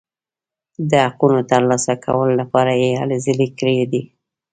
[0.89, 4.01] د حقونو ترلاسه کولو لپاره یې هلې ځلې کړي دي.